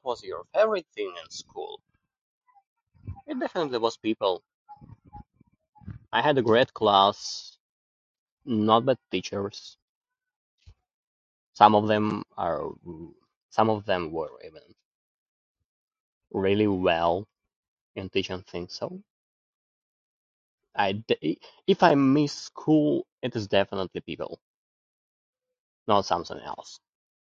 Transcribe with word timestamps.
What 0.00 0.12
was 0.12 0.22
your 0.24 0.44
favorite 0.54 0.86
thing 0.94 1.14
in 1.22 1.30
school? 1.30 1.80
It 3.26 3.38
definitely 3.38 3.78
was 3.78 3.96
people. 3.96 4.42
I 6.12 6.22
had 6.22 6.38
a 6.38 6.42
great 6.42 6.72
class, 6.72 7.58
not 8.44 8.86
the 8.86 8.98
teachers. 9.10 9.76
Some 11.52 11.74
of 11.74 11.88
them 11.88 12.24
are... 12.38 12.70
some 13.50 13.68
of 13.68 13.84
them 13.84 14.10
were 14.12 14.32
even 14.42 14.74
really 16.30 16.66
well 16.68 17.28
in 17.94 18.08
teaching 18.08 18.42
things. 18.42 18.72
So, 18.72 19.02
I, 20.74 21.04
if 21.66 21.82
I 21.82 21.94
miss 21.94 22.32
school, 22.32 23.06
it 23.20 23.36
is 23.36 23.46
definitely 23.46 24.00
people, 24.00 24.40
not 25.86 26.06
something 26.06 26.38
else. 26.40 26.80